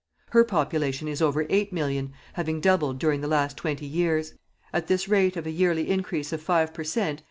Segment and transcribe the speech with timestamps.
[0.31, 4.33] Her population is over 8,000,000, having doubled during the last twenty years.
[4.73, 7.19] At this rate of a yearly increase of five per cent.